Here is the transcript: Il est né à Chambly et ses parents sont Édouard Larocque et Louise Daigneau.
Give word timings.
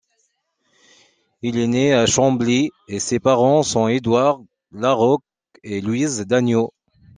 Il 1.43 1.59
est 1.59 1.67
né 1.67 1.93
à 1.93 2.07
Chambly 2.07 2.71
et 2.87 2.99
ses 2.99 3.19
parents 3.19 3.61
sont 3.61 3.87
Édouard 3.87 4.41
Larocque 4.71 5.21
et 5.61 5.79
Louise 5.79 6.21
Daigneau. 6.25 6.73